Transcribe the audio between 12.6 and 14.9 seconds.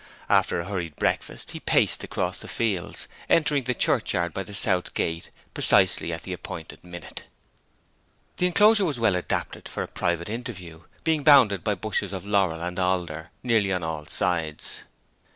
and alder nearly on all sides.